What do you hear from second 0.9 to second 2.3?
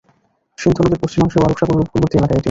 পশ্চিমাংশে ও আরব সাগরের উপকূলবর্তী